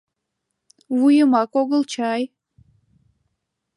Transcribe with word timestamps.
Вуйымак 0.97 1.51
огыл 1.61 1.81
чай? 1.91 2.21